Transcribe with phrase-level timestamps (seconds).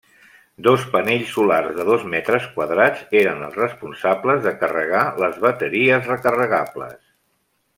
[0.67, 6.99] Dos panells solars de dos metres quadrats eren les responsables de carregar les bateries recarregables.